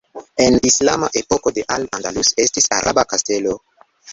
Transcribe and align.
En 0.45 0.55
islama 0.69 1.09
epoko 1.21 1.51
de 1.59 1.65
Al 1.77 1.85
Andalus 1.99 2.33
estis 2.47 2.71
araba 2.81 3.07
kastelo. 3.13 3.59